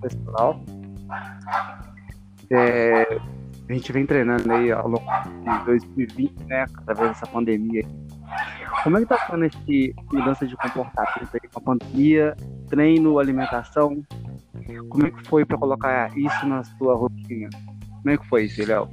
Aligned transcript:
pessoal. 0.00 0.60
É, 2.50 3.18
a 3.68 3.72
gente 3.72 3.92
vem 3.92 4.06
treinando 4.06 4.52
aí 4.52 4.70
ao 4.70 4.88
longo 4.88 5.04
de 5.58 5.64
2020, 5.64 6.44
né? 6.44 6.66
Através 6.78 7.08
dessa 7.10 7.26
pandemia. 7.26 7.82
Como 8.82 8.96
é 8.96 9.00
que 9.00 9.06
tá 9.06 9.26
sendo 9.28 9.44
esse 9.44 9.94
mudança 10.12 10.46
de 10.46 10.56
comportamento 10.56 11.30
aí 11.34 11.48
com 11.52 11.58
a 11.58 11.62
pandemia, 11.62 12.36
treino, 12.68 13.18
alimentação? 13.18 14.02
Como 14.88 15.06
é 15.06 15.10
que 15.10 15.26
foi 15.26 15.44
para 15.44 15.58
colocar 15.58 16.16
isso 16.16 16.46
na 16.46 16.62
sua 16.62 16.94
rotina? 16.94 17.48
Como 18.02 18.10
é 18.10 18.16
que 18.16 18.26
foi 18.28 18.44
isso, 18.44 18.64
Léo? 18.64 18.88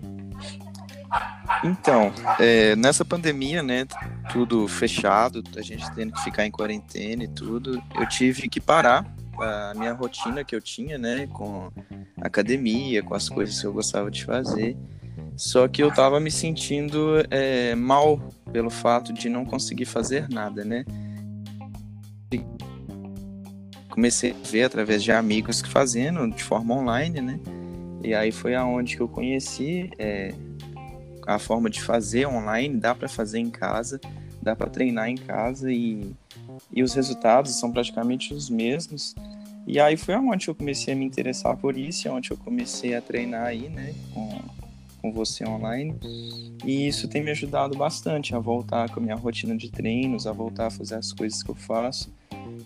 Então, 1.64 2.12
é, 2.40 2.76
nessa 2.76 3.06
pandemia, 3.06 3.64
né, 3.64 3.86
tudo 4.32 4.68
fechado, 4.68 5.42
a 5.56 5.62
gente 5.62 5.90
tendo 5.94 6.12
que 6.12 6.22
ficar 6.22 6.46
em 6.46 6.52
quarentena 6.52 7.24
e 7.24 7.28
tudo, 7.28 7.82
eu 7.96 8.08
tive 8.08 8.50
que 8.50 8.60
parar 8.60 9.06
a 9.40 9.74
minha 9.76 9.94
rotina 9.94 10.44
que 10.44 10.56
eu 10.56 10.62
tinha, 10.62 10.98
né, 10.98 11.28
com 11.28 11.72
academia, 12.22 13.02
com 13.02 13.16
as 13.16 13.30
coisas 13.30 13.60
que 13.60 13.66
eu 13.66 13.74
gostava 13.74 14.12
de 14.12 14.26
fazer. 14.26 14.78
Só 15.36 15.68
que 15.68 15.82
eu 15.82 15.92
tava 15.92 16.20
me 16.20 16.30
sentindo 16.30 17.16
é, 17.30 17.74
mal 17.76 18.18
pelo 18.52 18.70
fato 18.70 19.12
de 19.12 19.30
não 19.30 19.46
conseguir 19.46 19.86
fazer 19.86 20.30
nada, 20.30 20.64
né? 20.64 20.86
Comecei 23.90 24.32
a 24.32 24.48
ver 24.48 24.64
através 24.64 25.04
de 25.04 25.12
amigos 25.12 25.62
que 25.62 25.70
fazendo 25.70 26.30
de 26.30 26.44
forma 26.44 26.76
online, 26.76 27.22
né? 27.22 27.40
E 28.04 28.14
aí 28.14 28.32
foi 28.32 28.54
aonde 28.54 28.96
que 28.96 29.02
eu 29.02 29.08
conheci 29.08 29.90
é, 29.98 30.34
a 31.26 31.40
forma 31.40 31.70
de 31.70 31.82
fazer 31.82 32.28
online, 32.28 32.78
dá 32.78 32.94
para 32.94 33.08
fazer 33.08 33.40
em 33.40 33.50
casa, 33.50 34.00
dá 34.42 34.56
para 34.56 34.70
treinar 34.70 35.10
em 35.10 35.18
casa 35.18 35.72
e 35.72 36.14
e 36.72 36.84
os 36.84 36.94
resultados 36.94 37.60
são 37.60 37.72
praticamente 37.72 38.34
os 38.34 38.50
mesmos. 38.50 39.16
E 39.66 39.80
aí 39.80 39.96
foi 39.96 40.16
onde 40.16 40.48
eu 40.48 40.56
comecei 40.56 40.94
a 40.94 40.98
me 40.98 41.06
interessar 41.06 41.56
por 41.56 41.78
isso, 41.78 42.10
onde 42.10 42.32
eu 42.32 42.38
comecei 42.38 42.96
a 42.96 43.02
treinar 43.02 43.46
aí, 43.46 43.70
né, 43.70 43.94
com, 44.14 44.42
com 45.02 45.12
você 45.14 45.46
online. 45.48 45.96
E 46.66 46.88
isso 46.88 47.08
tem 47.08 47.24
me 47.24 47.32
ajudado 47.32 47.78
bastante 47.78 48.36
a 48.36 48.40
voltar 48.40 48.90
com 48.90 49.00
a 49.00 49.04
minha 49.04 49.16
rotina 49.16 49.56
de 49.56 49.72
treinos, 49.72 50.28
a 50.28 50.34
voltar 50.34 50.68
a 50.68 50.72
fazer 50.72 50.96
as 50.96 51.14
coisas 51.14 51.42
que 51.42 51.50
eu 51.50 51.56
faço. 51.56 52.14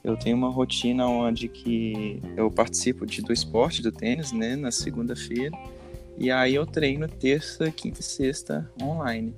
Eu 0.03 0.17
tenho 0.17 0.35
uma 0.35 0.49
rotina 0.49 1.07
onde 1.07 1.47
que 1.47 2.21
eu 2.35 2.49
participo 2.49 3.05
de, 3.05 3.21
do 3.21 3.31
esporte 3.31 3.81
do 3.81 3.91
tênis, 3.91 4.31
né, 4.31 4.55
na 4.55 4.71
segunda-feira. 4.71 5.55
E 6.17 6.31
aí 6.31 6.55
eu 6.55 6.65
treino 6.65 7.07
terça, 7.07 7.69
quinta 7.71 7.99
e 7.99 8.03
sexta 8.03 8.69
online. 8.81 9.35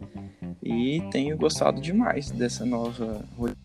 E 0.64 1.02
tenho 1.12 1.38
gostado 1.38 1.82
demais 1.82 2.32
dessa 2.32 2.66
nova 2.66 3.26
rotina 3.38 3.60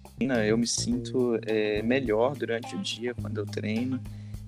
eu 0.47 0.57
me 0.57 0.67
sinto 0.67 1.39
é, 1.47 1.83
melhor 1.83 2.37
durante 2.37 2.75
o 2.77 2.79
dia 2.79 3.15
quando 3.15 3.39
eu 3.39 3.47
treino 3.47 4.01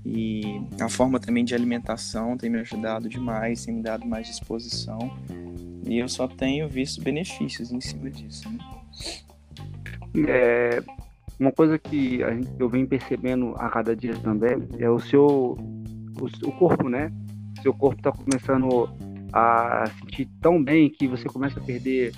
e 0.05 0.61
a 0.81 0.89
forma 0.89 1.19
também 1.19 1.45
de 1.45 1.55
alimentação 1.55 2.37
tem 2.37 2.49
me 2.49 2.61
ajudado 2.61 3.09
demais, 3.09 3.65
tem 3.65 3.75
me 3.75 3.83
dado 3.83 4.07
mais 4.07 4.29
disposição 4.29 4.99
e 5.85 5.99
eu 5.99 6.09
só 6.09 6.29
tenho 6.29 6.69
visto 6.69 7.03
benefícios 7.03 7.73
em 7.73 7.81
cima 7.81 8.09
disso. 8.11 8.49
Né? 8.49 8.59
É, 10.29 10.83
uma 11.39 11.53
coisa 11.53 11.79
que 11.79 12.23
a 12.23 12.33
gente, 12.33 12.49
eu 12.59 12.69
venho 12.69 12.87
percebendo 12.87 13.55
a 13.57 13.69
cada 13.69 13.95
dia 13.95 14.15
também 14.17 14.69
é 14.79 14.89
o 14.89 15.01
seu 15.01 15.59
o, 16.19 16.49
o 16.49 16.53
corpo, 16.53 16.89
né? 16.89 17.13
Seu 17.63 17.73
corpo 17.75 17.99
está 17.99 18.13
começando 18.13 18.89
a 19.33 19.85
sentir 20.01 20.27
tão 20.41 20.63
bem 20.63 20.89
que 20.89 21.07
você 21.07 21.25
começa 21.29 21.59
a 21.59 21.63
perder 21.63 22.13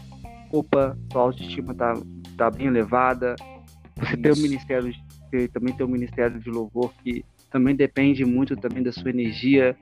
roupa, 0.51 0.97
sua 1.13 1.23
autoestima 1.23 1.73
está 1.73 1.95
tá 2.37 2.51
bem 2.51 2.67
elevada. 2.67 3.35
Você 3.97 4.17
tem 4.17 4.33
o 4.33 4.37
ministério, 4.37 4.93
você 5.31 5.49
também 5.49 5.75
tem 5.75 5.85
o 5.85 5.89
ministério 5.89 6.39
de 6.39 6.51
louvor 6.51 6.93
que 7.03 7.25
também 7.51 7.75
depende 7.75 8.25
muito 8.25 8.57
também 8.57 8.83
da 8.83 8.93
sua 8.93 9.11
energia, 9.11 9.77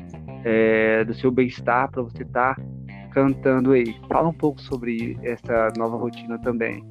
é, 0.44 1.05
do 1.05 1.14
seu 1.14 1.30
bem-estar 1.30 1.90
para 1.90 2.02
você 2.02 2.22
estar 2.22 2.55
tá 2.55 2.62
cantando 3.12 3.72
aí. 3.72 3.95
Fala 4.08 4.28
um 4.28 4.34
pouco 4.34 4.61
sobre 4.61 5.18
essa 5.22 5.72
nova 5.77 5.96
rotina 5.96 6.39
também. 6.39 6.84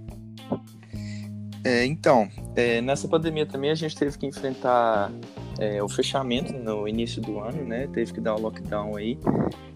É, 1.63 1.83
então, 1.85 2.29
é, 2.55 2.79
nessa 2.81 3.07
pandemia 3.07 3.45
também 3.45 3.71
a 3.71 3.75
gente 3.75 3.95
teve 3.95 4.17
que 4.17 4.27
enfrentar 4.27 5.11
é, 5.59 5.81
o 5.81 5.88
fechamento 5.88 6.53
no 6.53 6.88
início 6.88 7.21
do 7.21 7.39
ano, 7.39 7.63
né? 7.63 7.88
Teve 7.88 8.13
que 8.13 8.21
dar 8.21 8.35
o 8.35 8.41
lockdown 8.41 8.95
aí. 8.95 9.17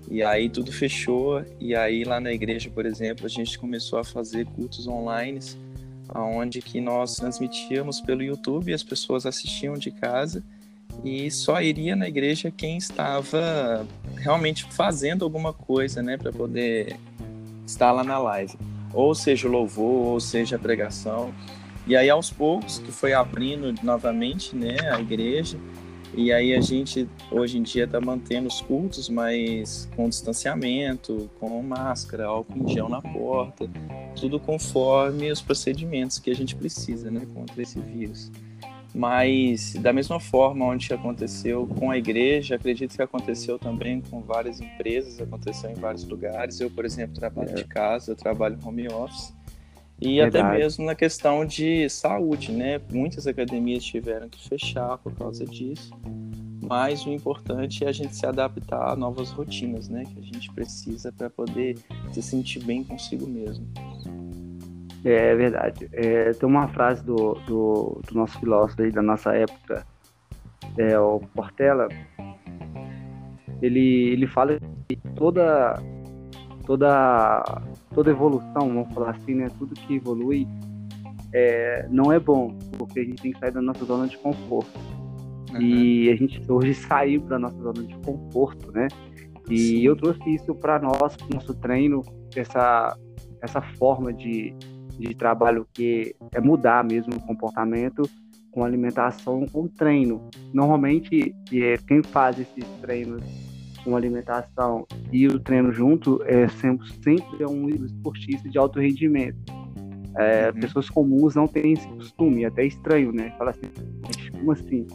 E 0.09 0.23
aí 0.23 0.49
tudo 0.49 0.71
fechou. 0.71 1.43
E 1.59 1.75
aí 1.75 2.03
lá 2.03 2.19
na 2.19 2.31
igreja, 2.31 2.69
por 2.69 2.85
exemplo, 2.85 3.25
a 3.25 3.29
gente 3.29 3.57
começou 3.57 3.99
a 3.99 4.03
fazer 4.03 4.45
cultos 4.47 4.87
online 4.87 5.39
onde 6.15 6.61
que 6.61 6.81
nós 6.81 7.15
transmitíamos 7.15 8.01
pelo 8.01 8.23
YouTube, 8.23 8.73
as 8.73 8.83
pessoas 8.83 9.25
assistiam 9.25 9.75
de 9.75 9.91
casa 9.91 10.43
e 11.03 11.29
só 11.29 11.61
iria 11.61 11.95
na 11.95 12.07
igreja 12.07 12.51
quem 12.51 12.77
estava 12.77 13.85
realmente 14.17 14.65
fazendo 14.71 15.23
alguma 15.23 15.53
coisa, 15.53 16.01
né, 16.01 16.17
para 16.17 16.31
poder 16.31 16.97
estar 17.65 17.91
lá 17.91 18.03
na 18.03 18.17
live. 18.17 18.57
Ou 18.93 19.13
seja, 19.13 19.47
o 19.47 19.51
louvor, 19.51 20.07
ou 20.07 20.19
seja, 20.19 20.55
a 20.55 20.59
pregação. 20.59 21.31
E 21.89 21.97
aí 21.97 22.07
aos 22.07 22.29
poucos 22.29 22.77
que 22.77 22.91
foi 22.91 23.13
abrindo 23.13 23.73
novamente, 23.81 24.55
né, 24.55 24.77
a 24.91 25.01
igreja, 25.01 25.57
e 26.13 26.31
aí 26.31 26.53
a 26.53 26.61
gente 26.61 27.09
hoje 27.31 27.57
em 27.57 27.63
dia 27.63 27.85
está 27.85 27.99
mantendo 27.99 28.47
os 28.47 28.61
cultos, 28.61 29.09
mas 29.09 29.89
com 29.95 30.07
distanciamento, 30.07 31.27
com 31.39 31.59
máscara, 31.63 32.27
álcool 32.27 32.59
em 32.59 32.67
gel 32.67 32.87
na 32.87 33.01
porta, 33.01 33.67
tudo 34.15 34.39
conforme 34.39 35.31
os 35.31 35.41
procedimentos 35.41 36.19
que 36.19 36.29
a 36.29 36.35
gente 36.35 36.55
precisa, 36.55 37.09
né, 37.09 37.25
contra 37.33 37.59
esse 37.59 37.79
vírus. 37.79 38.31
Mas 38.93 39.73
da 39.73 39.91
mesma 39.91 40.19
forma 40.19 40.65
onde 40.65 40.93
aconteceu 40.93 41.67
com 41.79 41.89
a 41.89 41.97
igreja, 41.97 42.53
acredito 42.53 42.95
que 42.95 43.01
aconteceu 43.01 43.57
também 43.57 43.99
com 43.99 44.21
várias 44.21 44.61
empresas, 44.61 45.19
aconteceu 45.19 45.71
em 45.71 45.75
vários 45.75 46.07
lugares. 46.07 46.59
Eu, 46.59 46.69
por 46.69 46.85
exemplo, 46.85 47.15
trabalho 47.15 47.55
de 47.55 47.63
casa, 47.63 48.11
eu 48.11 48.15
trabalho 48.15 48.59
home 48.63 48.87
office. 48.87 49.33
E 50.01 50.19
Verdade. 50.19 50.47
até 50.47 50.57
mesmo 50.57 50.85
na 50.85 50.95
questão 50.95 51.45
de 51.45 51.89
saúde, 51.89 52.51
né? 52.51 52.79
Muitas 52.91 53.27
academias 53.27 53.83
tiveram 53.83 54.29
que 54.29 54.47
fechar 54.47 54.97
por 54.99 55.13
causa 55.13 55.45
disso. 55.45 55.91
Mas 56.63 57.05
o 57.05 57.09
importante 57.09 57.83
é 57.83 57.89
a 57.89 57.91
gente 57.91 58.15
se 58.15 58.25
adaptar 58.25 58.91
a 58.91 58.95
novas 58.95 59.31
rotinas, 59.31 59.89
né? 59.89 60.03
Que 60.05 60.19
a 60.19 60.21
gente 60.21 60.51
precisa 60.53 61.11
para 61.11 61.29
poder 61.29 61.77
se 62.11 62.21
sentir 62.21 62.63
bem 62.63 62.83
consigo 62.83 63.27
mesmo. 63.27 63.67
É 65.03 65.35
verdade. 65.35 65.89
É, 65.91 66.31
tem 66.31 66.47
uma 66.47 66.67
frase 66.69 67.03
do, 67.03 67.33
do, 67.45 68.01
do, 68.07 68.13
nosso 68.13 68.39
filósofo 68.39 68.81
aí 68.81 68.91
da 68.91 69.01
nossa 69.01 69.33
época, 69.33 69.85
é, 70.77 70.99
o 70.99 71.19
Portela. 71.33 71.87
Ele, 73.61 74.11
ele 74.11 74.27
fala 74.27 74.59
que 74.87 74.95
toda 75.15 75.81
toda 76.65 77.61
toda 77.93 78.11
evolução, 78.11 78.67
vamos 78.67 78.93
falar 78.93 79.11
assim, 79.11 79.35
né? 79.35 79.47
Tudo 79.57 79.73
que 79.73 79.95
evolui 79.95 80.47
é, 81.33 81.87
não 81.89 82.11
é 82.11 82.19
bom, 82.19 82.57
porque 82.77 82.99
a 82.99 83.03
gente 83.03 83.21
tem 83.21 83.31
que 83.31 83.39
sair 83.39 83.51
da 83.51 83.61
nossa 83.61 83.85
zona 83.85 84.07
de 84.07 84.17
conforto. 84.17 84.79
Uhum. 85.53 85.61
E 85.61 86.09
a 86.09 86.15
gente 86.15 86.41
hoje 86.51 86.73
saiu 86.73 87.21
da 87.21 87.39
nossa 87.39 87.57
zona 87.57 87.83
de 87.83 87.95
conforto, 87.99 88.71
né? 88.71 88.87
E 89.49 89.57
Sim. 89.57 89.81
eu 89.81 89.95
trouxe 89.95 90.35
isso 90.35 90.53
para 90.55 90.79
nós, 90.79 91.15
pro 91.15 91.33
nosso 91.33 91.53
treino, 91.55 92.01
essa, 92.35 92.95
essa 93.41 93.61
forma 93.77 94.13
de, 94.13 94.53
de 94.97 95.15
trabalho 95.15 95.67
que 95.73 96.15
é 96.33 96.39
mudar 96.39 96.83
mesmo 96.83 97.15
o 97.15 97.21
comportamento 97.21 98.03
com 98.51 98.63
alimentação, 98.63 99.45
com 99.47 99.67
treino. 99.67 100.29
Normalmente, 100.53 101.33
é, 101.53 101.77
quem 101.87 102.03
faz 102.03 102.39
esses 102.39 102.65
treinos 102.81 103.23
com 103.89 103.95
alimentação 103.95 104.85
e 105.11 105.27
o 105.27 105.39
treino 105.39 105.71
junto 105.71 106.21
é 106.23 106.47
sempre, 106.47 106.87
sempre 107.03 107.43
é 107.43 107.47
um 107.47 107.67
esportista 107.69 108.47
de 108.47 108.57
alto 108.57 108.79
rendimento. 108.79 109.37
É, 110.15 110.49
uhum. 110.49 110.59
Pessoas 110.59 110.89
comuns 110.89 111.35
não 111.35 111.47
têm 111.47 111.73
esse 111.73 111.87
costume, 111.87 112.43
é 112.43 112.47
até 112.47 112.65
estranho, 112.65 113.11
né? 113.11 113.33
Fala 113.37 113.51
assim, 113.51 113.69
como 114.31 114.51
assim? 114.51 114.85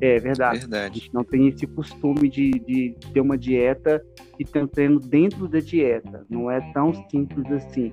É 0.00 0.18
verdade. 0.18 0.60
verdade. 0.60 0.98
A 0.98 1.00
gente 1.00 1.14
não 1.14 1.24
tem 1.24 1.48
esse 1.48 1.66
costume 1.66 2.28
de, 2.28 2.50
de 2.50 2.96
ter 3.12 3.20
uma 3.20 3.36
dieta 3.36 4.02
e 4.38 4.44
ter 4.44 4.62
um 4.62 4.66
treino 4.66 4.98
dentro 4.98 5.46
da 5.46 5.60
dieta. 5.60 6.24
Não 6.28 6.50
é 6.50 6.60
tão 6.72 6.92
simples 7.10 7.50
assim. 7.52 7.92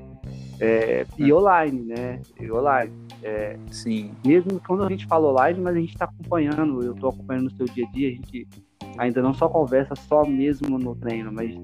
É, 0.60 1.06
e 1.18 1.32
online, 1.34 1.84
né? 1.84 2.22
E 2.40 2.50
online. 2.52 2.94
É, 3.22 3.58
Sim. 3.72 4.12
Mesmo 4.26 4.62
quando 4.66 4.84
a 4.84 4.90
gente 4.90 5.06
fala 5.06 5.30
online, 5.32 5.60
mas 5.62 5.76
a 5.76 5.80
gente 5.80 5.94
está 5.94 6.06
acompanhando, 6.06 6.82
eu 6.82 6.94
estou 6.94 7.10
acompanhando 7.10 7.48
o 7.48 7.56
seu 7.56 7.66
dia 7.66 7.86
a 7.86 7.92
dia, 7.92 8.08
a 8.10 8.12
gente 8.12 8.48
ainda 8.98 9.22
não 9.22 9.34
só 9.34 9.48
conversa 9.48 9.96
só 9.96 10.26
mesmo 10.26 10.78
no 10.78 10.96
treino, 10.96 11.32
mas 11.32 11.56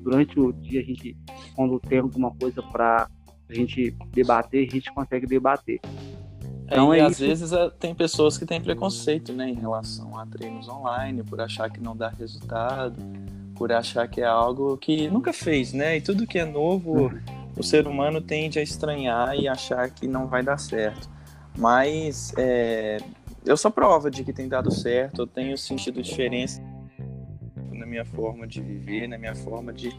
durante 0.00 0.38
o 0.38 0.52
dia 0.52 0.80
a 0.80 0.84
gente, 0.84 1.16
quando 1.54 1.78
tem 1.80 1.98
alguma 1.98 2.30
coisa 2.34 2.62
para 2.62 3.08
a 3.48 3.54
gente 3.54 3.96
debater, 4.12 4.68
a 4.68 4.72
gente 4.72 4.92
consegue 4.92 5.26
debater. 5.26 5.80
Então, 6.64 6.92
é, 6.92 6.98
e 6.98 7.00
é 7.00 7.04
às 7.04 7.12
isso. 7.12 7.26
vezes 7.26 7.52
é, 7.52 7.70
tem 7.70 7.94
pessoas 7.94 8.36
que 8.36 8.44
têm 8.44 8.60
preconceito 8.60 9.32
né, 9.32 9.48
em 9.48 9.54
relação 9.54 10.18
a 10.18 10.26
treinos 10.26 10.68
online, 10.68 11.22
por 11.22 11.40
achar 11.40 11.70
que 11.70 11.80
não 11.80 11.96
dá 11.96 12.08
resultado, 12.08 12.96
por 13.54 13.72
achar 13.72 14.06
que 14.08 14.20
é 14.20 14.26
algo 14.26 14.76
que 14.76 15.08
nunca 15.08 15.32
fez, 15.32 15.72
né? 15.72 15.96
E 15.96 16.00
tudo 16.00 16.26
que 16.26 16.38
é 16.38 16.44
novo, 16.44 17.04
uhum. 17.04 17.20
o 17.56 17.62
ser 17.62 17.86
humano 17.86 18.20
tende 18.20 18.58
a 18.58 18.62
estranhar 18.62 19.34
e 19.36 19.46
achar 19.46 19.88
que 19.90 20.08
não 20.08 20.26
vai 20.26 20.42
dar 20.42 20.58
certo. 20.58 21.08
Mas 21.56 22.34
é, 22.36 22.98
eu 23.44 23.56
sou 23.56 23.70
prova 23.70 24.10
de 24.10 24.24
que 24.24 24.32
tem 24.32 24.48
dado 24.48 24.72
certo, 24.72 25.22
eu 25.22 25.26
tenho 25.26 25.56
sentido 25.56 26.02
diferença 26.02 26.60
minha 27.96 28.04
forma 28.04 28.46
de 28.46 28.60
viver, 28.60 29.08
na 29.08 29.16
minha 29.16 29.34
forma 29.34 29.72
de 29.72 29.90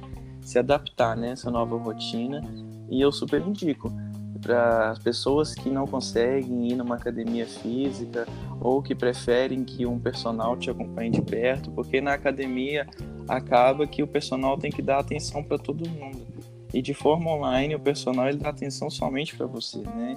se 0.41 0.59
adaptar 0.59 1.17
né, 1.17 1.33
nova 1.45 1.75
rotina 1.77 2.41
e 2.89 3.01
eu 3.01 3.11
super 3.11 3.41
indico 3.41 3.91
para 4.39 4.91
as 4.91 4.99
pessoas 4.99 5.55
que 5.55 5.67
não 5.69 5.87
conseguem 5.87 6.71
ir 6.71 6.75
numa 6.75 6.95
academia 6.95 7.47
física 7.47 8.27
ou 8.61 8.83
que 8.83 8.93
preferem 8.93 9.63
que 9.63 9.85
um 9.85 9.99
personal 9.99 10.55
te 10.55 10.69
acompanhe 10.69 11.09
de 11.09 11.21
perto, 11.21 11.71
porque 11.71 11.99
na 11.99 12.13
academia 12.13 12.87
acaba 13.27 13.87
que 13.87 14.03
o 14.03 14.07
personal 14.07 14.57
tem 14.57 14.71
que 14.71 14.81
dar 14.81 14.99
atenção 14.99 15.43
para 15.43 15.57
todo 15.57 15.89
mundo. 15.89 16.27
E 16.71 16.81
de 16.81 16.93
forma 16.93 17.31
online, 17.31 17.75
o 17.75 17.79
personal 17.79 18.29
ele 18.29 18.37
dá 18.37 18.49
atenção 18.49 18.89
somente 18.89 19.35
para 19.35 19.47
você, 19.47 19.79
né? 19.79 20.15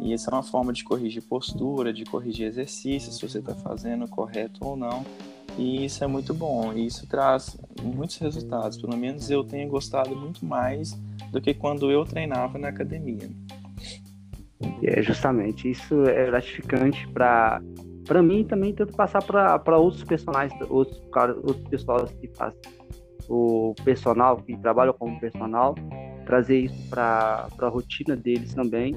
E 0.00 0.12
essa 0.12 0.30
é 0.30 0.34
uma 0.34 0.42
forma 0.42 0.72
de 0.72 0.84
corrigir 0.84 1.22
postura, 1.22 1.92
de 1.92 2.04
corrigir 2.04 2.46
exercícios, 2.46 3.16
se 3.16 3.26
você 3.26 3.38
está 3.38 3.54
fazendo 3.54 4.06
correto 4.06 4.66
ou 4.66 4.76
não. 4.76 5.04
E 5.58 5.84
isso 5.84 6.02
é 6.02 6.06
muito 6.06 6.32
bom, 6.32 6.72
e 6.72 6.86
isso 6.86 7.06
traz 7.06 7.56
muitos 7.82 8.16
resultados. 8.18 8.80
Pelo 8.80 8.96
menos 8.96 9.30
eu 9.30 9.44
tenho 9.44 9.68
gostado 9.68 10.14
muito 10.16 10.44
mais 10.44 10.92
do 11.30 11.40
que 11.40 11.54
quando 11.54 11.90
eu 11.90 12.04
treinava 12.04 12.58
na 12.58 12.68
academia. 12.68 13.28
É 14.82 15.02
justamente 15.02 15.70
isso 15.70 16.04
é 16.04 16.26
gratificante 16.26 17.06
para 17.08 17.60
para 18.06 18.20
mim 18.20 18.44
também 18.44 18.74
tanto 18.74 18.94
passar 18.94 19.22
para 19.22 19.78
outros 19.78 20.02
personagens, 20.02 20.60
outros 20.68 21.00
cara, 21.12 21.34
outros 21.36 21.66
pessoas 21.68 22.10
que 22.12 22.28
fazem 22.36 22.58
o 23.28 23.74
personal, 23.84 24.36
que 24.38 24.56
trabalham 24.56 24.92
como 24.98 25.18
personal, 25.20 25.74
trazer 26.26 26.60
isso 26.60 26.88
para 26.90 27.48
a 27.58 27.68
rotina 27.68 28.16
deles 28.16 28.54
também 28.54 28.94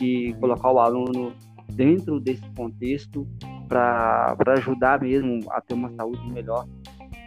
e 0.00 0.34
colocar 0.38 0.70
o 0.70 0.78
aluno 0.78 1.32
dentro 1.72 2.20
desse 2.20 2.48
contexto 2.54 3.26
para 3.72 4.52
ajudar 4.58 5.00
mesmo 5.00 5.40
a 5.50 5.60
ter 5.60 5.72
uma 5.72 5.90
saúde 5.92 6.30
melhor 6.30 6.66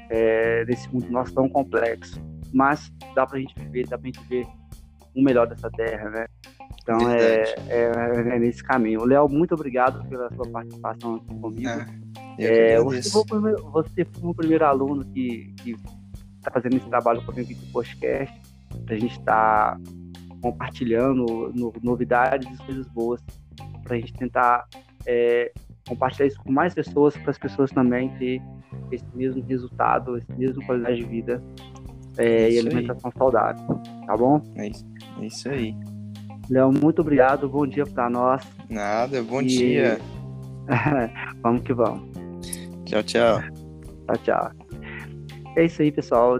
é, 0.09 0.63
nesse 0.65 0.87
mundo 0.93 1.09
nosso 1.09 1.33
tão 1.33 1.49
complexo. 1.49 2.21
Mas 2.53 2.93
dá 3.15 3.25
para 3.25 3.37
a 3.37 3.41
gente 3.41 3.55
viver, 3.59 3.87
dá 3.87 3.97
para 3.97 4.07
a 4.07 4.11
gente 4.11 4.27
ver 4.29 4.47
o 5.15 5.23
melhor 5.23 5.47
dessa 5.47 5.69
terra, 5.71 6.09
né? 6.09 6.27
Então 6.83 7.09
é, 7.09 7.55
é, 7.67 7.91
é, 8.35 8.39
nesse 8.39 8.63
caminho. 8.63 9.03
Léo, 9.05 9.27
muito 9.27 9.55
obrigado 9.55 10.07
pela 10.07 10.31
sua 10.35 10.47
participação 10.49 11.15
aqui 11.15 11.39
comigo. 11.39 11.69
Ah, 11.69 11.85
é, 12.37 12.79
você, 12.79 13.09
foi 13.09 13.25
primeiro, 13.25 13.71
você, 13.71 14.05
foi 14.05 14.29
o 14.29 14.35
primeiro 14.35 14.65
aluno 14.65 15.03
que 15.05 15.51
está 16.37 16.51
fazendo 16.51 16.77
esse 16.77 16.87
trabalho 16.87 17.25
comigo 17.25 17.49
aqui 17.49 17.55
do 17.55 17.71
podcast. 17.71 18.41
A 18.87 18.93
gente 18.93 19.17
está 19.17 19.79
compartilhando 20.41 21.51
no, 21.55 21.73
novidades 21.81 22.47
e 22.47 22.63
coisas 22.65 22.87
boas 22.89 23.19
para 23.83 23.95
a 23.95 23.99
gente 23.99 24.13
tentar 24.13 24.67
é, 25.07 25.51
compartilhar 25.87 26.27
isso 26.27 26.39
com 26.43 26.51
mais 26.51 26.73
pessoas, 26.73 27.15
para 27.17 27.31
as 27.31 27.37
pessoas 27.37 27.71
também 27.71 28.09
ter 28.17 28.41
esse 28.91 29.05
mesmo 29.13 29.43
resultado, 29.43 30.17
esse 30.17 30.31
mesmo 30.33 30.65
qualidade 30.65 30.97
de 30.97 31.05
vida 31.05 31.43
é, 32.17 32.51
e 32.51 32.59
alimentação 32.59 33.11
aí. 33.13 33.17
saudável. 33.17 33.81
Tá 34.05 34.17
bom? 34.17 34.41
É 34.55 34.67
isso, 34.67 34.85
é 35.19 35.25
isso 35.25 35.49
aí. 35.49 35.75
Léo, 36.49 36.71
muito 36.71 37.01
obrigado. 37.01 37.49
Bom 37.49 37.65
dia 37.65 37.85
para 37.85 38.09
nós. 38.09 38.43
Nada, 38.69 39.21
bom 39.23 39.41
e... 39.41 39.45
dia. 39.45 39.99
vamos 41.41 41.61
que 41.61 41.73
vamos. 41.73 42.09
Tchau, 42.85 43.03
tchau. 43.03 43.39
Tchau, 44.05 44.17
tchau. 44.23 44.51
É 45.55 45.65
isso 45.65 45.81
aí, 45.81 45.91
pessoal. 45.91 46.39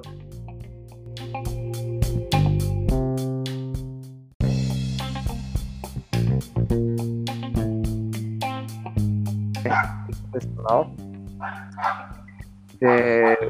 É, 12.82 13.50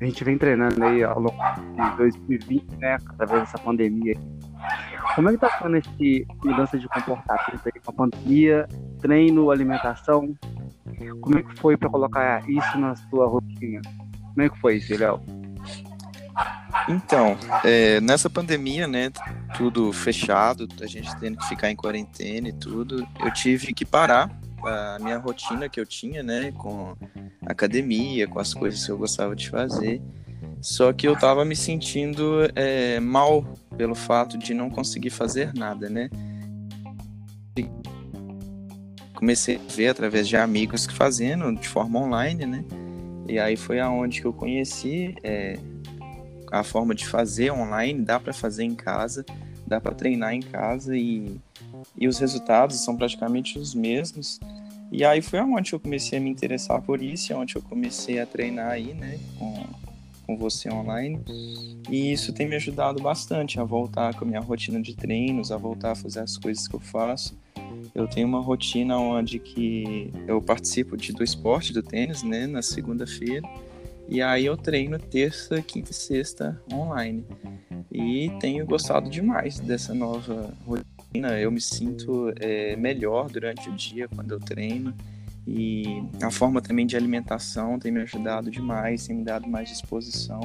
a 0.00 0.04
gente 0.04 0.24
vem 0.24 0.36
treinando 0.36 0.84
aí 0.84 1.02
ao 1.02 1.18
longo 1.18 1.36
de 1.90 1.96
2020, 1.96 2.76
né? 2.76 2.96
Através 3.08 3.42
dessa 3.42 3.58
pandemia 3.58 4.14
como 5.14 5.30
é 5.30 5.32
que 5.32 5.38
tá 5.38 5.58
sendo 5.62 5.76
esse 5.76 6.26
mudança 6.44 6.78
de 6.78 6.86
comportamento 6.88 7.62
aí 7.64 7.80
com 7.82 7.90
a 7.90 7.94
pandemia, 7.94 8.68
treino, 9.00 9.50
alimentação? 9.50 10.36
Como 11.22 11.38
é 11.38 11.42
que 11.42 11.58
foi 11.58 11.76
para 11.76 11.88
colocar 11.88 12.48
isso 12.48 12.78
na 12.78 12.94
sua 12.96 13.26
rotina? 13.26 13.80
Como 14.34 14.42
é 14.42 14.48
que 14.50 14.58
foi 14.58 14.76
isso, 14.76 14.94
Léo? 14.94 15.22
Então, 16.88 17.36
é, 17.64 17.98
nessa 18.02 18.28
pandemia, 18.28 18.86
né, 18.86 19.10
tudo 19.56 19.90
fechado, 19.90 20.68
a 20.82 20.86
gente 20.86 21.14
tendo 21.18 21.38
que 21.38 21.48
ficar 21.48 21.70
em 21.70 21.76
quarentena 21.76 22.48
e 22.48 22.52
tudo, 22.52 23.06
eu 23.20 23.32
tive 23.32 23.72
que 23.72 23.86
parar 23.86 24.30
a 24.64 24.98
minha 25.00 25.18
rotina 25.18 25.68
que 25.68 25.80
eu 25.80 25.86
tinha, 25.86 26.22
né, 26.22 26.52
com 26.52 26.96
academia, 27.44 28.26
com 28.26 28.38
as 28.38 28.54
coisas 28.54 28.84
que 28.84 28.90
eu 28.90 28.98
gostava 28.98 29.34
de 29.34 29.48
fazer. 29.50 30.00
Só 30.60 30.92
que 30.92 31.06
eu 31.06 31.16
tava 31.16 31.44
me 31.44 31.54
sentindo 31.54 32.40
é, 32.54 32.98
mal 33.00 33.42
pelo 33.76 33.94
fato 33.94 34.38
de 34.38 34.54
não 34.54 34.70
conseguir 34.70 35.10
fazer 35.10 35.52
nada, 35.54 35.88
né? 35.88 36.10
Comecei 39.14 39.56
a 39.56 39.72
ver 39.72 39.88
através 39.88 40.28
de 40.28 40.36
amigos 40.36 40.86
que 40.86 40.92
fazendo 40.92 41.54
de 41.54 41.68
forma 41.68 42.00
online, 42.00 42.46
né? 42.46 42.64
E 43.28 43.38
aí 43.38 43.56
foi 43.56 43.80
aonde 43.80 44.20
que 44.20 44.26
eu 44.26 44.32
conheci 44.32 45.14
é, 45.22 45.58
a 46.50 46.62
forma 46.62 46.94
de 46.94 47.06
fazer 47.06 47.50
online, 47.50 48.02
dá 48.02 48.20
para 48.20 48.32
fazer 48.32 48.64
em 48.64 48.74
casa, 48.74 49.24
dá 49.66 49.80
para 49.80 49.94
treinar 49.94 50.32
em 50.32 50.42
casa 50.42 50.96
e, 50.96 51.40
e 51.96 52.06
os 52.08 52.18
resultados 52.18 52.84
são 52.84 52.96
praticamente 52.96 53.58
os 53.58 53.74
mesmos. 53.74 54.40
E 54.92 55.04
aí 55.04 55.20
foi 55.20 55.40
aonde 55.40 55.72
eu 55.72 55.80
comecei 55.80 56.18
a 56.18 56.20
me 56.20 56.30
interessar 56.30 56.80
por 56.80 57.02
isso, 57.02 57.34
onde 57.34 57.56
eu 57.56 57.62
comecei 57.62 58.20
a 58.20 58.26
treinar 58.26 58.70
aí, 58.70 58.94
né, 58.94 59.18
com 59.38 59.66
com 60.26 60.36
você 60.36 60.70
online. 60.70 61.20
E 61.88 62.12
isso 62.12 62.32
tem 62.32 62.48
me 62.48 62.56
ajudado 62.56 63.00
bastante 63.00 63.60
a 63.60 63.64
voltar 63.64 64.14
com 64.14 64.24
a 64.24 64.28
minha 64.28 64.40
rotina 64.40 64.82
de 64.82 64.94
treinos, 64.94 65.52
a 65.52 65.56
voltar 65.56 65.92
a 65.92 65.94
fazer 65.94 66.20
as 66.20 66.36
coisas 66.36 66.66
que 66.66 66.74
eu 66.74 66.80
faço. 66.80 67.38
Eu 67.94 68.08
tenho 68.08 68.26
uma 68.26 68.40
rotina 68.40 68.98
onde 68.98 69.38
que 69.38 70.12
eu 70.26 70.42
participo 70.42 70.96
de, 70.96 71.12
do 71.12 71.22
esporte 71.22 71.72
do 71.72 71.82
tênis, 71.82 72.22
né, 72.22 72.46
na 72.46 72.60
segunda-feira. 72.60 73.48
E 74.08 74.20
aí 74.20 74.44
eu 74.46 74.56
treino 74.56 74.98
terça, 74.98 75.62
quinta 75.62 75.92
e 75.92 75.94
sexta 75.94 76.60
online. 76.72 77.24
E 77.90 78.30
tenho 78.40 78.66
gostado 78.66 79.08
demais 79.08 79.60
dessa 79.60 79.94
nova 79.94 80.52
rotina. 80.66 80.95
Eu 81.24 81.50
me 81.50 81.60
sinto 81.60 82.32
é, 82.40 82.76
melhor 82.76 83.28
durante 83.28 83.68
o 83.68 83.72
dia 83.72 84.08
quando 84.08 84.32
eu 84.32 84.40
treino. 84.40 84.94
E 85.46 86.02
a 86.20 86.30
forma 86.30 86.60
também 86.60 86.86
de 86.86 86.96
alimentação 86.96 87.78
tem 87.78 87.92
me 87.92 88.00
ajudado 88.00 88.50
demais, 88.50 89.06
tem 89.06 89.16
me 89.16 89.24
dado 89.24 89.48
mais 89.48 89.68
disposição. 89.68 90.40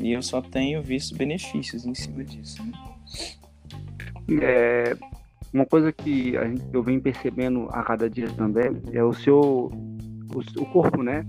E 0.00 0.12
eu 0.12 0.22
só 0.22 0.40
tenho 0.40 0.82
visto 0.82 1.16
benefícios 1.16 1.86
em 1.86 1.94
cima 1.94 2.24
disso. 2.24 2.62
Né? 2.64 2.72
É, 4.42 4.96
uma 5.52 5.64
coisa 5.64 5.92
que 5.92 6.36
a 6.36 6.46
gente, 6.46 6.62
eu 6.72 6.82
venho 6.82 7.00
percebendo 7.00 7.68
a 7.70 7.82
cada 7.82 8.10
dia 8.10 8.28
também 8.32 8.82
é 8.92 9.02
o 9.02 9.12
seu 9.12 9.40
o, 9.40 10.60
o 10.60 10.66
corpo, 10.66 11.02
né? 11.02 11.24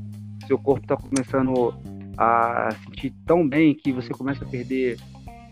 Seu 0.48 0.58
corpo 0.58 0.82
está 0.82 0.98
começando 0.98 1.74
a 2.18 2.70
sentir 2.84 3.14
tão 3.26 3.48
bem 3.48 3.74
que 3.74 3.94
você 3.94 4.10
começa 4.10 4.44
a 4.44 4.48
perder 4.48 4.98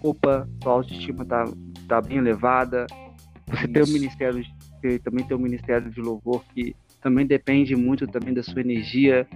roupa, 0.01 0.47
sua 0.61 0.73
autoestima 0.73 1.23
está 1.23 1.45
tá 1.87 2.01
bem 2.01 2.17
elevada. 2.17 2.85
Você 3.49 3.63
Isso. 3.63 3.73
tem 3.73 3.83
o 3.83 3.87
ministério, 3.87 4.43
também 5.03 5.25
tem 5.25 5.37
o 5.37 5.39
ministério 5.39 5.89
de 5.89 6.01
louvor 6.01 6.43
que 6.53 6.75
também 7.01 7.25
depende 7.25 7.75
muito 7.75 8.07
também 8.07 8.33
da 8.33 8.43
sua 8.43 8.61
energia, 8.61 9.27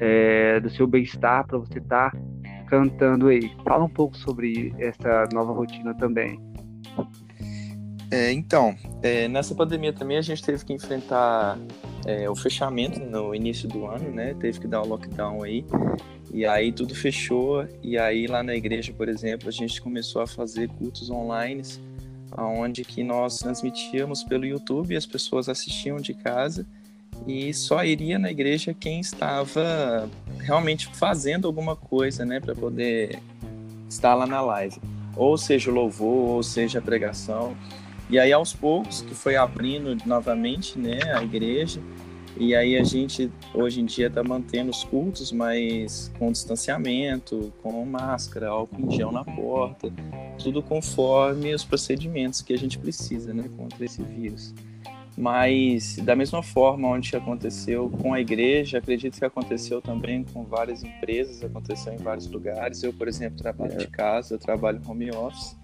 é, 0.00 0.58
do 0.60 0.70
seu 0.70 0.86
bem-estar 0.86 1.46
para 1.46 1.58
você 1.58 1.78
estar 1.78 2.10
tá 2.10 2.18
cantando 2.68 3.28
aí. 3.28 3.50
Fala 3.64 3.84
um 3.84 3.88
pouco 3.88 4.16
sobre 4.16 4.74
essa 4.78 5.28
nova 5.32 5.52
rotina 5.52 5.94
também. 5.94 6.40
É, 8.10 8.32
então, 8.32 8.74
é, 9.02 9.28
nessa 9.28 9.54
pandemia 9.54 9.92
também 9.92 10.16
a 10.16 10.22
gente 10.22 10.42
teve 10.42 10.64
que 10.64 10.72
enfrentar 10.72 11.56
é, 12.04 12.28
o 12.28 12.34
fechamento 12.34 12.98
no 12.98 13.32
início 13.32 13.68
do 13.68 13.86
ano, 13.86 14.10
né? 14.10 14.34
Teve 14.40 14.58
que 14.58 14.66
dar 14.66 14.82
o 14.82 14.86
lockdown 14.86 15.44
aí. 15.44 15.64
E 16.32 16.44
aí 16.44 16.72
tudo 16.72 16.94
fechou. 16.94 17.66
E 17.82 17.96
aí 17.96 18.26
lá 18.26 18.42
na 18.42 18.54
igreja, 18.54 18.92
por 18.92 19.08
exemplo, 19.08 19.48
a 19.48 19.52
gente 19.52 19.80
começou 19.80 20.22
a 20.22 20.26
fazer 20.26 20.68
cultos 20.70 21.08
online, 21.10 21.62
onde 22.36 22.84
que 22.84 23.02
nós 23.02 23.38
transmitíamos 23.38 24.22
pelo 24.22 24.44
YouTube, 24.44 24.96
as 24.96 25.06
pessoas 25.06 25.48
assistiam 25.48 25.96
de 25.96 26.14
casa 26.14 26.66
e 27.26 27.52
só 27.52 27.84
iria 27.84 28.18
na 28.18 28.30
igreja 28.30 28.74
quem 28.74 29.00
estava 29.00 30.08
realmente 30.38 30.88
fazendo 30.94 31.46
alguma 31.46 31.76
coisa, 31.76 32.24
né, 32.24 32.40
para 32.40 32.54
poder 32.54 33.18
estar 33.88 34.14
lá 34.14 34.26
na 34.26 34.40
live. 34.40 34.80
Ou 35.16 35.36
seja 35.36 35.70
o 35.70 35.74
louvor, 35.74 36.36
ou 36.36 36.42
seja 36.42 36.78
a 36.78 36.82
pregação. 36.82 37.56
E 38.08 38.18
aí 38.18 38.32
aos 38.32 38.52
poucos 38.52 39.02
que 39.02 39.14
foi 39.14 39.36
abrindo 39.36 39.96
novamente, 40.06 40.78
né, 40.78 40.98
a 41.14 41.22
igreja. 41.22 41.80
E 42.36 42.54
aí 42.54 42.76
a 42.76 42.84
gente 42.84 43.30
hoje 43.52 43.80
em 43.80 43.84
dia 43.84 44.06
está 44.06 44.22
mantendo 44.22 44.70
os 44.70 44.84
cultos, 44.84 45.30
mas 45.30 46.10
com 46.18 46.32
distanciamento, 46.32 47.52
com 47.62 47.84
máscara, 47.84 48.48
álcool 48.48 48.80
em 48.80 48.90
gel 48.90 49.12
na 49.12 49.24
porta, 49.24 49.92
tudo 50.42 50.62
conforme 50.62 51.54
os 51.54 51.64
procedimentos 51.64 52.42
que 52.42 52.52
a 52.52 52.58
gente 52.58 52.78
precisa, 52.78 53.32
né, 53.32 53.44
contra 53.56 53.84
esse 53.84 54.02
vírus. 54.02 54.54
Mas 55.16 55.96
da 55.96 56.16
mesma 56.16 56.42
forma 56.42 56.88
onde 56.88 57.14
aconteceu 57.14 57.90
com 58.00 58.14
a 58.14 58.20
igreja, 58.20 58.78
acredito 58.78 59.18
que 59.18 59.24
aconteceu 59.24 59.82
também 59.82 60.24
com 60.24 60.44
várias 60.44 60.82
empresas, 60.82 61.44
aconteceu 61.44 61.92
em 61.92 61.98
vários 61.98 62.26
lugares. 62.26 62.82
Eu, 62.82 62.92
por 62.92 63.06
exemplo, 63.06 63.36
trabalho 63.36 63.74
é. 63.74 63.76
de 63.76 63.86
casa, 63.88 64.34
eu 64.34 64.38
trabalho 64.38 64.80
home 64.86 65.10
office. 65.10 65.56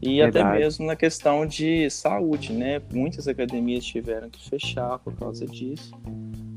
E 0.00 0.18
Verdade. 0.18 0.46
até 0.46 0.58
mesmo 0.58 0.86
na 0.86 0.94
questão 0.94 1.44
de 1.44 1.90
saúde, 1.90 2.52
né? 2.52 2.80
Muitas 2.92 3.26
academias 3.26 3.84
tiveram 3.84 4.30
que 4.30 4.48
fechar 4.48 4.98
por 5.00 5.14
causa 5.14 5.44
disso. 5.44 5.92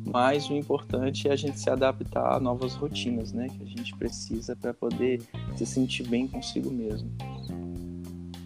Mas 0.05 0.49
o 0.49 0.53
importante 0.53 1.27
é 1.27 1.31
a 1.31 1.35
gente 1.35 1.59
se 1.59 1.69
adaptar 1.69 2.35
a 2.35 2.39
novas 2.39 2.75
rotinas, 2.75 3.31
né? 3.31 3.47
Que 3.49 3.63
a 3.63 3.65
gente 3.65 3.95
precisa 3.95 4.55
para 4.55 4.73
poder 4.73 5.21
se 5.55 5.65
sentir 5.65 6.07
bem 6.07 6.27
consigo 6.27 6.69
mesmo. 6.69 7.09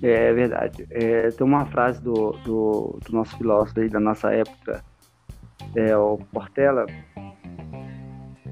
É 0.01 0.33
verdade. 0.33 0.85
É, 0.89 1.29
tem 1.29 1.45
uma 1.45 1.65
frase 1.65 2.01
do, 2.01 2.31
do, 2.43 2.99
do, 3.05 3.11
nosso 3.11 3.37
filósofo 3.37 3.79
aí 3.79 3.89
da 3.89 3.99
nossa 3.99 4.31
época, 4.31 4.83
é, 5.75 5.95
o 5.97 6.17
Portela. 6.31 6.85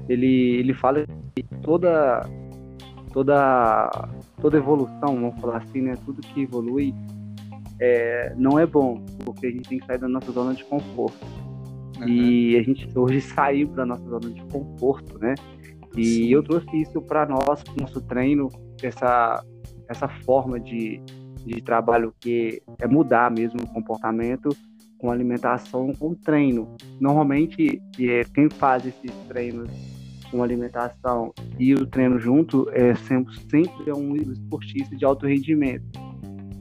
Ele, 0.08 0.56
ele 0.58 0.74
fala 0.74 1.04
que 1.34 1.42
toda, 1.62 2.20
toda 3.12 3.90
toda 4.40 4.58
evolução, 4.58 5.14
vamos 5.14 5.40
falar 5.40 5.58
assim, 5.58 5.80
né? 5.80 5.94
Tudo 6.04 6.20
que 6.20 6.42
evolui 6.42 6.94
é, 7.80 8.34
não 8.36 8.58
é 8.58 8.66
bom, 8.66 9.02
porque 9.24 9.46
a 9.46 9.50
gente 9.50 9.68
tem 9.68 9.78
que 9.78 9.86
sair 9.86 9.98
da 9.98 10.08
nossa 10.08 10.30
zona 10.32 10.54
de 10.54 10.64
conforto. 10.64 11.26
Uhum. 11.98 12.08
E 12.08 12.56
a 12.56 12.62
gente 12.62 12.86
hoje 12.96 13.20
saiu 13.20 13.68
da 13.68 13.86
nossa 13.86 14.04
zona 14.04 14.30
de 14.30 14.42
conforto, 14.46 15.18
né? 15.18 15.34
E 15.96 16.04
Sim. 16.04 16.28
eu 16.28 16.42
trouxe 16.42 16.76
isso 16.76 17.00
para 17.00 17.26
nós, 17.26 17.62
para 17.62 17.74
nosso 17.80 18.00
treino, 18.02 18.48
essa, 18.82 19.42
essa 19.88 20.08
forma 20.08 20.58
de, 20.58 21.00
de 21.44 21.60
trabalho 21.62 22.14
que 22.18 22.62
é 22.80 22.86
mudar 22.86 23.30
mesmo 23.30 23.60
o 23.62 23.66
comportamento 23.66 24.48
com 24.98 25.10
alimentação, 25.10 25.92
com 25.92 26.14
treino. 26.14 26.74
Normalmente, 26.98 27.80
é, 28.00 28.24
quem 28.24 28.48
faz 28.48 28.86
esses 28.86 29.10
treinos 29.28 29.70
com 30.30 30.42
alimentação 30.42 31.32
e 31.58 31.74
o 31.74 31.86
treino 31.86 32.18
junto, 32.18 32.68
é 32.70 32.94
sempre, 32.94 33.34
sempre 33.48 33.90
é 33.90 33.94
um 33.94 34.16
esportista 34.16 34.96
de 34.96 35.04
alto 35.04 35.26
rendimento. 35.26 35.84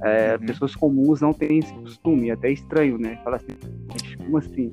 É, 0.04 0.34
uhum. 0.34 0.46
Pessoas 0.46 0.76
comuns 0.76 1.22
não 1.22 1.32
têm 1.32 1.60
esse 1.60 1.74
costume, 1.74 2.30
é 2.30 2.34
até 2.34 2.52
estranho, 2.52 2.98
né? 2.98 3.20
Fala 3.24 3.38
assim, 3.38 3.56
como 4.18 4.38
assim? 4.38 4.72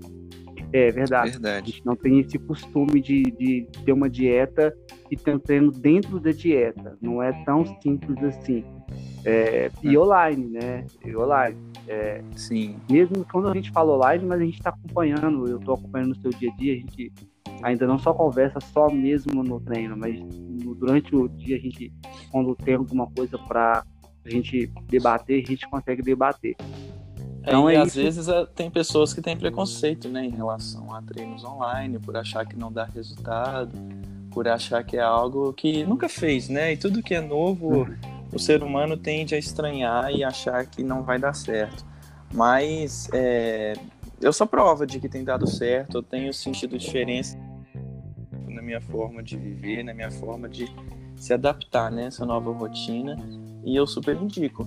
É 0.72 0.90
verdade. 0.90 1.32
verdade. 1.32 1.62
A 1.62 1.66
gente 1.70 1.84
não 1.84 1.96
tem 1.96 2.20
esse 2.20 2.38
costume 2.38 3.00
de, 3.00 3.22
de 3.22 3.66
ter 3.84 3.92
uma 3.92 4.08
dieta 4.08 4.74
e 5.10 5.16
ter 5.16 5.34
um 5.34 5.38
treino 5.38 5.70
dentro 5.72 6.20
da 6.20 6.30
dieta. 6.30 6.96
Não 7.00 7.22
é 7.22 7.32
tão 7.44 7.64
simples 7.80 8.22
assim. 8.22 8.64
É, 9.24 9.70
e 9.82 9.96
uhum. 9.96 10.04
online, 10.04 10.46
né? 10.46 10.86
E 11.04 11.16
online. 11.16 11.56
É, 11.88 12.22
Sim. 12.36 12.76
Mesmo 12.88 13.24
quando 13.30 13.48
a 13.48 13.54
gente 13.54 13.70
fala 13.70 13.94
online, 13.94 14.24
mas 14.24 14.40
a 14.40 14.44
gente 14.44 14.58
está 14.58 14.70
acompanhando, 14.70 15.48
eu 15.48 15.58
estou 15.58 15.74
acompanhando 15.74 16.10
no 16.10 16.20
seu 16.20 16.30
dia 16.30 16.50
a 16.50 16.56
dia, 16.56 16.74
a 16.74 16.76
gente 16.76 17.12
ainda 17.62 17.86
não 17.86 17.98
só 17.98 18.14
conversa 18.14 18.60
só 18.60 18.88
mesmo 18.88 19.42
no 19.42 19.60
treino, 19.60 19.96
mas 19.96 20.18
durante 20.76 21.14
o 21.14 21.28
dia 21.28 21.56
a 21.56 21.60
gente, 21.60 21.92
quando 22.30 22.54
tem 22.54 22.74
alguma 22.74 23.06
coisa 23.10 23.36
para 23.38 23.84
a 24.24 24.30
gente 24.30 24.72
debater, 24.88 25.42
a 25.42 25.46
gente 25.46 25.68
consegue 25.68 26.02
debater. 26.02 26.56
Então, 27.42 27.68
é, 27.68 27.75
e 27.75 27.76
é 27.76 27.80
às 27.80 27.88
isso. 27.88 28.02
vezes 28.02 28.28
é, 28.28 28.47
tem 28.47 28.70
pessoas 28.70 29.12
que 29.12 29.20
têm 29.20 29.37
preconceito 29.37 30.09
né, 30.09 30.25
em 30.25 30.30
relação 30.30 30.94
a 30.94 31.02
treinos 31.02 31.44
online, 31.44 31.99
por 31.99 32.16
achar 32.16 32.47
que 32.47 32.56
não 32.56 32.70
dá 32.70 32.85
resultado, 32.85 33.70
por 34.30 34.47
achar 34.47 34.85
que 34.85 34.97
é 34.97 35.02
algo 35.02 35.52
que 35.52 35.85
nunca 35.85 36.09
fez, 36.09 36.49
né? 36.49 36.73
E 36.73 36.76
tudo 36.76 37.02
que 37.02 37.14
é 37.14 37.20
novo, 37.20 37.78
uhum. 37.78 37.97
o 38.32 38.38
ser 38.38 38.62
humano 38.62 38.97
tende 38.97 39.35
a 39.35 39.38
estranhar 39.38 40.12
e 40.12 40.23
achar 40.23 40.64
que 40.66 40.82
não 40.82 41.02
vai 41.02 41.18
dar 41.18 41.35
certo. 41.35 41.85
Mas 42.32 43.09
é, 43.12 43.73
eu 44.20 44.32
sou 44.32 44.47
prova 44.47 44.87
de 44.87 45.00
que 45.00 45.09
tem 45.09 45.25
dado 45.25 45.49
certo, 45.49 45.99
eu 45.99 46.02
tenho 46.02 46.32
sentido 46.32 46.78
diferença 46.78 47.37
na 48.47 48.62
minha 48.62 48.80
forma 48.80 49.23
de 49.23 49.37
viver, 49.37 49.82
na 49.82 49.94
minha 49.94 50.11
forma 50.11 50.49
de 50.49 50.68
se 51.16 51.32
adaptar 51.32 51.90
nessa 51.90 52.25
né, 52.25 52.32
nova 52.32 52.52
rotina. 52.52 53.16
E 53.64 53.75
eu 53.75 53.87
super 53.87 54.16
indico 54.16 54.66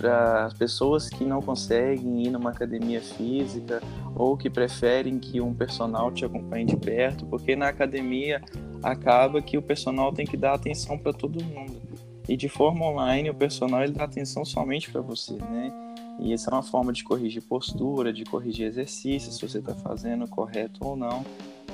para 0.00 0.46
as 0.46 0.54
pessoas 0.54 1.10
que 1.10 1.24
não 1.24 1.42
conseguem 1.42 2.24
ir 2.24 2.30
numa 2.30 2.50
academia 2.50 3.02
física 3.02 3.82
ou 4.16 4.34
que 4.34 4.48
preferem 4.48 5.18
que 5.18 5.42
um 5.42 5.52
personal 5.52 6.10
te 6.10 6.24
acompanhe 6.24 6.64
de 6.64 6.76
perto, 6.76 7.26
porque 7.26 7.54
na 7.54 7.68
academia 7.68 8.40
acaba 8.82 9.42
que 9.42 9.58
o 9.58 9.62
personal 9.62 10.10
tem 10.10 10.24
que 10.24 10.38
dar 10.38 10.54
atenção 10.54 10.96
para 10.96 11.12
todo 11.12 11.44
mundo. 11.44 11.82
E 12.26 12.34
de 12.34 12.48
forma 12.48 12.86
online, 12.86 13.28
o 13.28 13.34
personal 13.34 13.82
ele 13.82 13.92
dá 13.92 14.04
atenção 14.04 14.42
somente 14.42 14.90
para 14.90 15.02
você, 15.02 15.34
né? 15.34 15.70
E 16.18 16.32
essa 16.32 16.50
é 16.50 16.54
uma 16.54 16.62
forma 16.62 16.92
de 16.92 17.04
corrigir 17.04 17.42
postura, 17.42 18.10
de 18.10 18.24
corrigir 18.24 18.66
exercícios, 18.66 19.36
se 19.36 19.46
você 19.46 19.58
está 19.58 19.74
fazendo 19.74 20.26
correto 20.28 20.80
ou 20.82 20.96
não. 20.96 21.24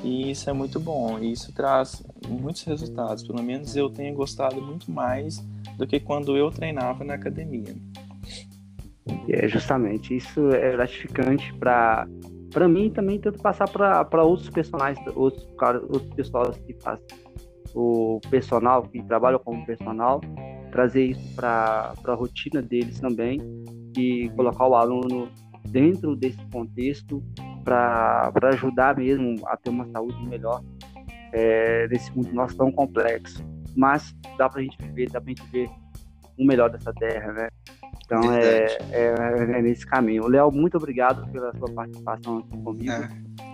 E 0.02 0.30
isso 0.30 0.50
é 0.50 0.52
muito 0.52 0.80
bom, 0.80 1.18
e 1.18 1.30
isso 1.30 1.52
traz 1.52 2.02
muitos 2.28 2.64
resultados. 2.64 3.22
Pelo 3.22 3.42
menos 3.42 3.76
eu 3.76 3.88
tenho 3.88 4.14
gostado 4.14 4.60
muito 4.60 4.90
mais 4.90 5.44
do 5.76 5.86
que 5.86 6.00
quando 6.00 6.36
eu 6.36 6.50
treinava 6.50 7.04
na 7.04 7.14
academia. 7.14 7.74
É, 9.28 9.46
justamente, 9.48 10.16
isso 10.16 10.50
é 10.50 10.72
gratificante 10.72 11.52
para 11.54 12.06
para 12.52 12.68
mim 12.68 12.90
também 12.90 13.20
tanto 13.20 13.38
passar 13.40 13.68
para 13.68 14.24
outros 14.24 14.48
personagens, 14.48 15.04
outros, 15.14 15.46
outros 15.90 16.14
pessoas 16.14 16.56
que 16.60 16.74
fazem 16.80 17.04
o 17.74 18.18
personal, 18.30 18.82
que 18.84 19.02
trabalham 19.02 19.38
como 19.40 19.66
personal, 19.66 20.22
trazer 20.72 21.04
isso 21.04 21.34
para 21.34 21.92
a 22.02 22.14
rotina 22.14 22.62
deles 22.62 22.98
também 22.98 23.42
e 23.94 24.30
colocar 24.30 24.66
o 24.66 24.74
aluno 24.74 25.28
dentro 25.68 26.16
desse 26.16 26.38
contexto 26.50 27.22
para 27.62 28.32
ajudar 28.52 28.96
mesmo 28.96 29.36
a 29.48 29.56
ter 29.56 29.68
uma 29.68 29.86
saúde 29.90 30.26
melhor 30.26 30.62
é, 31.32 31.86
nesse 31.88 32.10
mundo 32.16 32.32
nosso 32.32 32.56
tão 32.56 32.72
complexo. 32.72 33.44
Mas 33.76 34.14
dá 34.38 34.48
para 34.48 34.60
a 34.60 34.62
gente 34.62 34.78
viver, 34.80 35.10
dá 35.10 35.20
para 35.20 35.30
a 35.30 35.34
gente 35.34 35.50
ver 35.50 35.68
o 36.38 36.46
melhor 36.46 36.70
dessa 36.70 36.92
terra, 36.94 37.32
né? 37.32 37.48
Então 38.06 38.32
é, 38.32 38.78
é, 38.92 39.14
é, 39.58 39.62
nesse 39.62 39.84
caminho. 39.84 40.28
Léo, 40.28 40.52
muito 40.52 40.76
obrigado 40.76 41.28
pela 41.32 41.52
sua 41.56 41.68
participação 41.72 42.38
aqui 42.38 42.62
comigo. 42.62 42.92
Ah, 42.92 43.08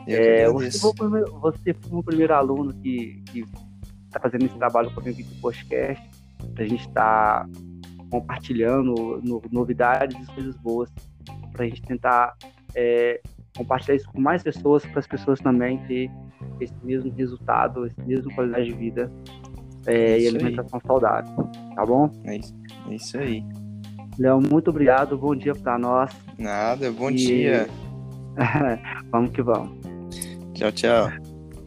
é, 0.07 0.49
você, 0.51 0.79
foi 0.79 0.91
o 0.91 0.95
primeiro, 0.95 1.41
você 1.41 1.75
foi 1.75 1.99
o 1.99 2.03
primeiro 2.03 2.35
aluno 2.35 2.75
que 2.75 3.23
está 4.07 4.21
fazendo 4.21 4.45
esse 4.45 4.57
trabalho 4.59 4.91
comigo 4.95 5.19
aqui 5.19 5.23
do 5.23 5.41
podcast. 5.41 6.11
A 6.57 6.65
gente 6.65 6.87
está 6.87 7.49
compartilhando 8.11 9.21
no, 9.25 9.43
novidades 9.51 10.17
e 10.29 10.35
coisas 10.35 10.57
boas 10.57 10.91
para 11.51 11.65
a 11.65 11.69
gente 11.69 11.81
tentar 11.83 12.37
é, 12.75 13.23
compartilhar 13.57 13.97
isso 13.97 14.09
com 14.11 14.21
mais 14.21 14.43
pessoas, 14.43 14.85
para 14.85 15.01
as 15.01 15.07
pessoas 15.07 15.41
também 15.41 15.79
ter 15.87 16.11
esse 16.61 16.75
mesmo 16.83 17.11
resultado, 17.13 17.87
esse 17.87 18.01
mesmo 18.03 18.35
qualidade 18.35 18.67
de 18.67 18.75
vida 18.75 19.11
é, 19.87 20.21
e 20.21 20.29
alimentação 20.29 20.79
aí. 20.79 20.87
saudável, 20.87 21.51
tá 21.75 21.87
bom? 21.87 22.11
É 22.25 22.37
isso, 22.37 22.55
é 22.91 22.95
isso 22.95 23.19
aí. 23.19 23.62
Léo, 24.19 24.41
muito 24.41 24.71
obrigado, 24.71 25.17
bom 25.17 25.35
dia 25.35 25.55
para 25.55 25.79
nós. 25.79 26.13
Nada, 26.39 26.91
bom 26.91 27.11
e... 27.11 27.15
dia. 27.15 27.69
vamos 29.11 29.31
que 29.31 29.43
vamos. 29.43 29.79
Tchau, 30.55 30.73
tchau. 30.73 31.11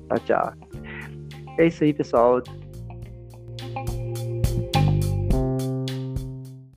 Tchau, 0.07 0.19
tchau. 0.25 0.53
É 1.57 1.67
isso 1.67 1.83
aí, 1.83 1.93
pessoal. 1.93 2.41